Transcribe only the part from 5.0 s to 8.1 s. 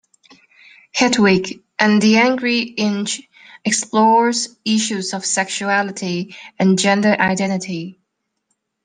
of sexuality and gender identity.